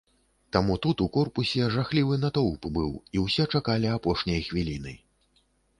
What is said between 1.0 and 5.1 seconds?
у корпусе жахлівы натоўп быў і ўсе чакалі апошняй хвіліны.